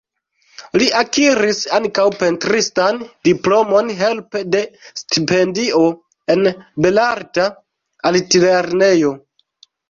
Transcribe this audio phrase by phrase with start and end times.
[0.81, 2.97] Li akiris ankaŭ pentristan
[3.29, 4.61] diplomon helpe de
[5.03, 5.85] stipendio
[6.37, 6.49] en
[6.87, 7.47] Belarta
[8.13, 9.15] Altlernejo.